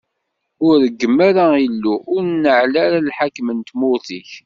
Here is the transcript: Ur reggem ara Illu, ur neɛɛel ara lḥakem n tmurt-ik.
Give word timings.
Ur 0.65 0.73
reggem 0.83 1.17
ara 1.27 1.45
Illu, 1.67 1.95
ur 2.13 2.21
neɛɛel 2.25 2.75
ara 2.85 3.05
lḥakem 3.07 3.47
n 3.53 3.59
tmurt-ik. 3.69 4.31